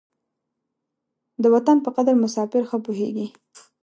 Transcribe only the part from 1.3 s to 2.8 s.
د وطن په قدر مساپر ښه